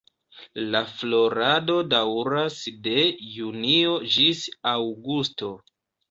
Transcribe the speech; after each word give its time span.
La 0.75 0.79
florado 0.91 1.75
daŭras 1.91 2.55
de 2.87 2.93
junio 3.33 3.91
ĝis 4.15 4.41
aŭgusto. 4.71 5.51